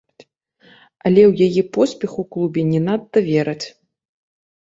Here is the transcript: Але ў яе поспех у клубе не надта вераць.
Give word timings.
Але 1.09 1.21
ў 1.31 1.49
яе 1.49 1.63
поспех 1.75 2.11
у 2.23 2.25
клубе 2.37 2.61
не 2.71 2.81
надта 2.87 3.19
вераць. 3.29 3.65